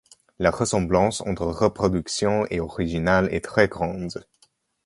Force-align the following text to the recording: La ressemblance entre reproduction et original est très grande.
La 0.39 0.49
ressemblance 0.49 1.21
entre 1.27 1.45
reproduction 1.45 2.47
et 2.49 2.59
original 2.59 3.31
est 3.31 3.45
très 3.45 3.67
grande. 3.67 4.25